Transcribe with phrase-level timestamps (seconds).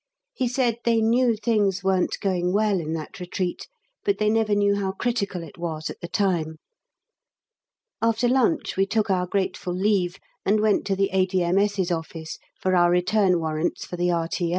[0.33, 3.67] He said they knew things weren't going well in that retreat,
[4.03, 6.55] but they never knew how critical it was at the time.
[8.01, 12.89] After lunch, we took our grateful leave and went to the A.D.M.S.'s office for our
[12.89, 14.49] return warrants for the R.T.O.